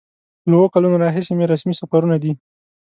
[0.49, 2.31] له اوو کلونو راهیسې مې رسمي سفرونه دي.